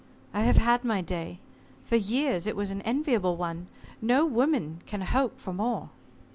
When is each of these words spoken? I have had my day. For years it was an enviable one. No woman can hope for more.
I 0.33 0.41
have 0.45 0.57
had 0.57 0.83
my 0.83 1.01
day. 1.01 1.37
For 1.85 1.95
years 1.95 2.47
it 2.47 2.55
was 2.55 2.71
an 2.71 2.81
enviable 2.81 3.37
one. 3.37 3.67
No 4.01 4.25
woman 4.25 4.81
can 4.87 5.01
hope 5.01 5.37
for 5.39 5.53
more. 5.53 5.91